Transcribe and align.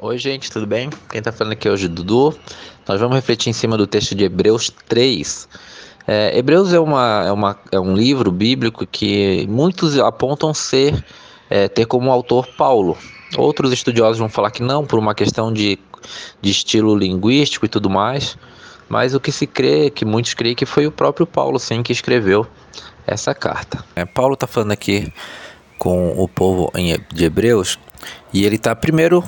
Oi, 0.00 0.16
gente, 0.16 0.48
tudo 0.48 0.64
bem? 0.64 0.90
Quem 1.10 1.18
está 1.18 1.32
falando 1.32 1.54
aqui 1.54 1.68
hoje 1.68 1.86
é 1.86 1.88
o 1.88 1.92
Dudu. 1.92 2.32
Nós 2.86 3.00
vamos 3.00 3.16
refletir 3.16 3.50
em 3.50 3.52
cima 3.52 3.76
do 3.76 3.84
texto 3.84 4.14
de 4.14 4.22
Hebreus 4.22 4.70
3. 4.86 5.48
É, 6.06 6.38
Hebreus 6.38 6.72
é, 6.72 6.78
uma, 6.78 7.24
é, 7.26 7.32
uma, 7.32 7.58
é 7.72 7.80
um 7.80 7.96
livro 7.96 8.30
bíblico 8.30 8.86
que 8.86 9.44
muitos 9.48 9.98
apontam 9.98 10.54
ser 10.54 11.04
é, 11.50 11.66
ter 11.66 11.84
como 11.84 12.12
autor 12.12 12.46
Paulo. 12.56 12.96
Outros 13.36 13.72
estudiosos 13.72 14.18
vão 14.18 14.28
falar 14.28 14.52
que 14.52 14.62
não, 14.62 14.86
por 14.86 15.00
uma 15.00 15.16
questão 15.16 15.52
de, 15.52 15.76
de 16.40 16.48
estilo 16.48 16.94
linguístico 16.94 17.66
e 17.66 17.68
tudo 17.68 17.90
mais. 17.90 18.38
Mas 18.88 19.16
o 19.16 19.20
que 19.20 19.32
se 19.32 19.48
crê, 19.48 19.90
que 19.90 20.04
muitos 20.04 20.32
creem 20.32 20.54
que 20.54 20.64
foi 20.64 20.86
o 20.86 20.92
próprio 20.92 21.26
Paulo, 21.26 21.58
sim, 21.58 21.82
que 21.82 21.92
escreveu 21.92 22.46
essa 23.04 23.34
carta. 23.34 23.84
É, 23.96 24.04
Paulo 24.04 24.34
está 24.34 24.46
falando 24.46 24.70
aqui 24.70 25.12
com 25.76 26.12
o 26.16 26.28
povo 26.28 26.70
de 27.12 27.24
Hebreus 27.24 27.80
e 28.32 28.44
ele 28.44 28.54
está 28.54 28.76
primeiro 28.76 29.24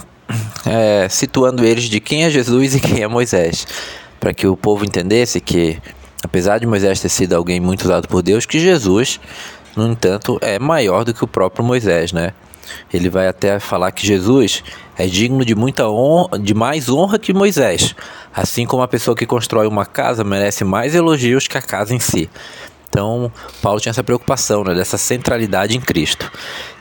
é, 0.67 1.09
situando 1.09 1.65
eles 1.65 1.85
de 1.85 2.01
quem 2.01 2.25
é 2.25 2.31
Jesus 2.31 2.75
e 2.75 2.81
quem 2.81 3.03
é 3.03 3.09
Moisés, 3.09 3.67
para 4.19 4.33
que 4.35 4.47
o 4.47 4.57
povo 4.57 4.85
entendesse 4.85 5.41
que, 5.41 5.79
apesar 6.23 6.59
de 6.59 6.67
Moisés 6.67 7.01
ter 7.01 7.09
sido 7.09 7.35
alguém 7.35 7.61
muito 7.61 7.83
usado 7.85 8.09
por 8.09 8.23
Deus, 8.23 8.47
que 8.47 8.59
Jesus, 8.59 9.21
no 9.77 9.89
entanto, 9.89 10.39
é 10.41 10.59
maior 10.59 11.05
do 11.05 11.15
que 11.15 11.25
o 11.25 11.29
próprio 11.29 11.65
Moisés, 11.65 12.13
né? 12.13 12.33
Ele 12.93 13.09
vai 13.09 13.27
até 13.27 13.59
falar 13.59 13.91
que 13.91 14.07
Jesus 14.07 14.63
é 14.97 15.07
digno 15.07 15.45
de 15.45 15.55
muita 15.55 15.89
honra, 15.89 16.39
de 16.39 16.55
mais 16.55 16.89
honra 16.89 17.19
que 17.19 17.33
Moisés, 17.33 17.95
assim 18.35 18.65
como 18.65 18.83
a 18.83 18.89
pessoa 18.89 19.17
que 19.17 19.27
constrói 19.27 19.67
uma 19.67 19.87
casa 19.87 20.23
merece 20.23 20.63
mais 20.63 20.95
elogios 20.95 21.49
que 21.49 21.59
a 21.59 21.63
casa 21.63 21.95
em 21.95 21.99
si. 21.99 22.31
Então, 22.89 23.33
Paulo 23.63 23.81
tinha 23.81 23.91
essa 23.91 24.03
preocupação, 24.03 24.65
né, 24.65 24.75
dessa 24.75 24.99
centralidade 24.99 25.77
em 25.77 25.81
Cristo. 25.81 26.31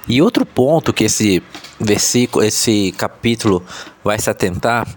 E 0.08 0.22
outro 0.22 0.46
ponto 0.46 0.94
que 0.94 1.04
esse 1.04 1.42
versículo, 1.80 2.44
esse 2.44 2.94
capítulo 2.98 3.64
vai 4.04 4.20
se 4.20 4.30
atentar 4.30 4.88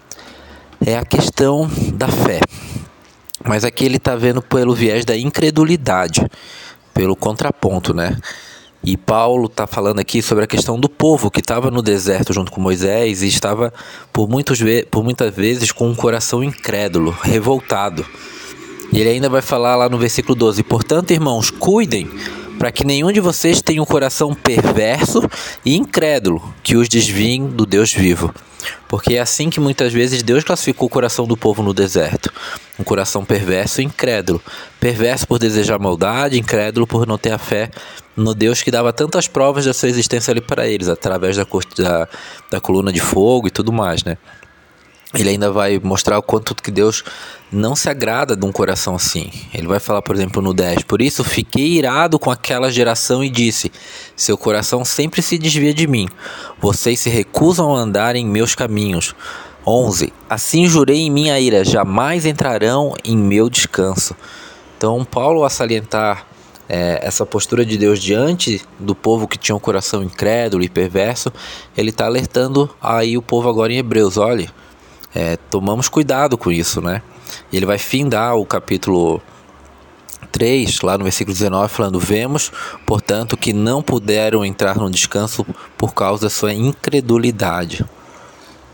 é 0.84 0.96
a 0.96 1.04
questão 1.04 1.70
da 1.94 2.08
fé. 2.08 2.40
Mas 3.44 3.64
aqui 3.64 3.84
ele 3.84 3.96
está 3.96 4.16
vendo 4.16 4.40
pelo 4.40 4.74
viés 4.74 5.04
da 5.04 5.16
incredulidade, 5.16 6.26
pelo 6.94 7.16
contraponto, 7.16 7.92
né? 7.92 8.16
E 8.84 8.96
Paulo 8.96 9.46
está 9.46 9.64
falando 9.64 10.00
aqui 10.00 10.20
sobre 10.20 10.42
a 10.42 10.46
questão 10.46 10.78
do 10.78 10.88
povo 10.88 11.30
que 11.30 11.38
estava 11.38 11.70
no 11.70 11.82
deserto 11.82 12.32
junto 12.32 12.50
com 12.50 12.60
Moisés 12.60 13.22
e 13.22 13.28
estava 13.28 13.72
por, 14.12 14.28
muitos 14.28 14.58
por 14.90 15.04
muitas 15.04 15.32
vezes 15.34 15.70
com 15.70 15.88
um 15.88 15.94
coração 15.94 16.42
incrédulo, 16.42 17.16
revoltado. 17.22 18.04
E 18.92 19.00
ele 19.00 19.10
ainda 19.10 19.28
vai 19.28 19.40
falar 19.40 19.76
lá 19.76 19.88
no 19.88 19.98
versículo 19.98 20.34
12: 20.34 20.64
Portanto, 20.64 21.12
irmãos, 21.12 21.48
cuidem 21.48 22.10
para 22.62 22.70
que 22.70 22.86
nenhum 22.86 23.10
de 23.10 23.18
vocês 23.18 23.60
tenha 23.60 23.82
um 23.82 23.84
coração 23.84 24.32
perverso 24.32 25.28
e 25.64 25.76
incrédulo 25.76 26.54
que 26.62 26.76
os 26.76 26.88
desvie 26.88 27.40
do 27.40 27.66
Deus 27.66 27.92
vivo. 27.92 28.32
Porque 28.86 29.14
é 29.14 29.20
assim 29.20 29.50
que 29.50 29.58
muitas 29.58 29.92
vezes 29.92 30.22
Deus 30.22 30.44
classificou 30.44 30.86
o 30.86 30.88
coração 30.88 31.26
do 31.26 31.36
povo 31.36 31.60
no 31.60 31.74
deserto. 31.74 32.32
Um 32.78 32.84
coração 32.84 33.24
perverso 33.24 33.80
e 33.80 33.84
incrédulo. 33.84 34.40
Perverso 34.78 35.26
por 35.26 35.40
desejar 35.40 35.80
maldade, 35.80 36.38
incrédulo 36.38 36.86
por 36.86 37.04
não 37.04 37.18
ter 37.18 37.32
a 37.32 37.38
fé 37.38 37.68
no 38.16 38.32
Deus 38.32 38.62
que 38.62 38.70
dava 38.70 38.92
tantas 38.92 39.26
provas 39.26 39.64
da 39.64 39.74
sua 39.74 39.88
existência 39.88 40.30
ali 40.30 40.40
para 40.40 40.64
eles, 40.64 40.86
através 40.86 41.36
da, 41.36 41.44
da, 41.76 42.08
da 42.48 42.60
coluna 42.60 42.92
de 42.92 43.00
fogo 43.00 43.48
e 43.48 43.50
tudo 43.50 43.72
mais, 43.72 44.04
né? 44.04 44.16
Ele 45.14 45.28
ainda 45.28 45.50
vai 45.50 45.78
mostrar 45.78 46.18
o 46.18 46.22
quanto 46.22 46.54
que 46.54 46.70
Deus 46.70 47.04
não 47.50 47.76
se 47.76 47.90
agrada 47.90 48.34
de 48.34 48.46
um 48.46 48.52
coração 48.52 48.94
assim. 48.94 49.30
Ele 49.52 49.66
vai 49.66 49.78
falar, 49.78 50.00
por 50.00 50.16
exemplo, 50.16 50.40
no 50.40 50.54
10: 50.54 50.84
Por 50.84 51.02
isso 51.02 51.22
fiquei 51.22 51.72
irado 51.72 52.18
com 52.18 52.30
aquela 52.30 52.70
geração 52.70 53.22
e 53.22 53.28
disse: 53.28 53.70
Seu 54.16 54.38
coração 54.38 54.84
sempre 54.84 55.20
se 55.20 55.36
desvia 55.36 55.74
de 55.74 55.86
mim. 55.86 56.08
Vocês 56.60 56.98
se 56.98 57.10
recusam 57.10 57.76
a 57.76 57.78
andar 57.78 58.16
em 58.16 58.24
meus 58.24 58.54
caminhos. 58.54 59.14
11. 59.66 60.12
Assim 60.28 60.66
jurei 60.66 61.00
em 61.00 61.10
minha 61.10 61.38
ira: 61.38 61.62
jamais 61.62 62.24
entrarão 62.24 62.94
em 63.04 63.16
meu 63.16 63.50
descanso. 63.50 64.16
Então, 64.78 65.04
Paulo, 65.04 65.44
a 65.44 65.50
salientar 65.50 66.26
é, 66.68 67.00
essa 67.02 67.26
postura 67.26 67.66
de 67.66 67.76
Deus 67.76 68.00
diante 68.00 68.62
do 68.78 68.94
povo 68.94 69.28
que 69.28 69.36
tinha 69.36 69.54
um 69.54 69.60
coração 69.60 70.02
incrédulo 70.02 70.64
e 70.64 70.70
perverso, 70.70 71.30
ele 71.76 71.90
está 71.90 72.06
alertando 72.06 72.74
aí 72.80 73.18
o 73.18 73.22
povo 73.22 73.50
agora 73.50 73.72
em 73.74 73.76
Hebreus: 73.76 74.16
olhe 74.16 74.48
é, 75.14 75.36
tomamos 75.36 75.88
cuidado 75.88 76.38
com 76.38 76.50
isso, 76.50 76.80
né? 76.80 77.02
E 77.50 77.56
ele 77.56 77.66
vai 77.66 77.78
findar 77.78 78.36
o 78.36 78.44
capítulo 78.44 79.20
3, 80.30 80.80
lá 80.80 80.96
no 80.96 81.04
versículo 81.04 81.34
19, 81.34 81.68
falando: 81.72 82.00
Vemos, 82.00 82.50
portanto, 82.86 83.36
que 83.36 83.52
não 83.52 83.82
puderam 83.82 84.44
entrar 84.44 84.76
no 84.76 84.90
descanso 84.90 85.46
por 85.76 85.94
causa 85.94 86.22
da 86.22 86.30
sua 86.30 86.52
incredulidade. 86.52 87.84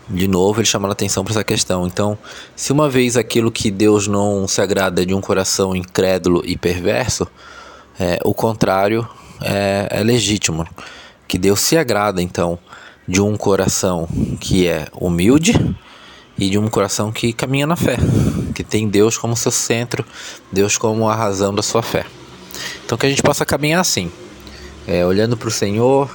De 0.09 0.27
novo, 0.27 0.59
ele 0.59 0.65
chamando 0.65 0.91
a 0.91 0.93
atenção 0.93 1.23
para 1.23 1.33
essa 1.33 1.43
questão. 1.43 1.85
Então, 1.85 2.17
se 2.55 2.71
uma 2.71 2.89
vez 2.89 3.15
aquilo 3.15 3.51
que 3.51 3.69
Deus 3.69 4.07
não 4.07 4.47
se 4.47 4.59
agrada 4.59 5.03
é 5.03 5.05
de 5.05 5.13
um 5.13 5.21
coração 5.21 5.75
incrédulo 5.75 6.41
e 6.45 6.57
perverso, 6.57 7.27
é, 7.99 8.17
o 8.23 8.33
contrário 8.33 9.07
é, 9.41 9.87
é 9.91 10.03
legítimo. 10.03 10.65
Que 11.27 11.37
Deus 11.37 11.59
se 11.59 11.77
agrada, 11.77 12.23
então, 12.23 12.57
de 13.07 13.21
um 13.21 13.37
coração 13.37 14.07
que 14.39 14.67
é 14.67 14.87
humilde 14.99 15.53
e 16.39 16.49
de 16.49 16.57
um 16.57 16.69
coração 16.69 17.11
que 17.11 17.33
caminha 17.33 17.67
na 17.67 17.75
fé, 17.75 17.97
que 18.55 18.63
tem 18.63 18.87
Deus 18.87 19.17
como 19.17 19.35
seu 19.35 19.51
centro, 19.51 20.05
Deus 20.51 20.77
como 20.77 21.07
a 21.09 21.15
razão 21.15 21.53
da 21.53 21.61
sua 21.61 21.83
fé. 21.83 22.05
Então 22.85 22.97
que 22.97 23.05
a 23.05 23.09
gente 23.09 23.21
possa 23.21 23.45
caminhar 23.45 23.81
assim, 23.81 24.09
é, 24.87 25.05
olhando 25.05 25.35
para 25.35 25.49
o 25.49 25.51
Senhor, 25.51 26.09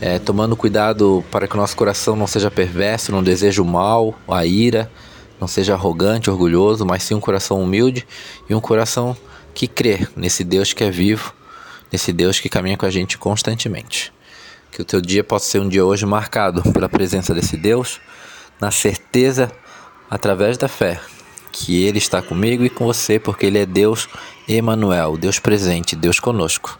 é, 0.00 0.18
tomando 0.18 0.54
cuidado 0.56 1.24
para 1.30 1.48
que 1.48 1.54
o 1.54 1.56
nosso 1.56 1.74
coração 1.74 2.14
não 2.14 2.26
seja 2.26 2.50
perverso, 2.50 3.10
não 3.10 3.22
deseje 3.22 3.60
o 3.60 3.64
mal, 3.64 4.14
a 4.28 4.44
ira, 4.44 4.90
não 5.40 5.48
seja 5.48 5.72
arrogante, 5.72 6.30
orgulhoso, 6.30 6.84
mas 6.84 7.02
sim 7.02 7.14
um 7.14 7.20
coração 7.20 7.60
humilde 7.62 8.06
e 8.48 8.54
um 8.54 8.60
coração 8.60 9.16
que 9.54 9.66
crê 9.66 10.06
nesse 10.14 10.44
Deus 10.44 10.74
que 10.74 10.84
é 10.84 10.90
vivo, 10.90 11.32
nesse 11.90 12.12
Deus 12.12 12.38
que 12.38 12.50
caminha 12.50 12.76
com 12.76 12.84
a 12.84 12.90
gente 12.90 13.16
constantemente. 13.16 14.12
Que 14.70 14.82
o 14.82 14.84
teu 14.84 15.00
dia 15.00 15.24
possa 15.24 15.48
ser 15.48 15.60
um 15.60 15.68
dia 15.68 15.84
hoje 15.84 16.04
marcado 16.04 16.62
pela 16.72 16.90
presença 16.90 17.32
desse 17.32 17.56
Deus 17.56 17.98
na 18.60 18.70
certeza, 18.70 19.52
através 20.10 20.56
da 20.56 20.68
fé, 20.68 21.00
que 21.52 21.84
Ele 21.84 21.98
está 21.98 22.20
comigo 22.22 22.64
e 22.64 22.70
com 22.70 22.86
você, 22.86 23.18
porque 23.18 23.46
Ele 23.46 23.58
é 23.58 23.66
Deus 23.66 24.08
Emanuel, 24.48 25.16
Deus 25.16 25.38
presente, 25.38 25.96
Deus 25.96 26.20
conosco. 26.20 26.78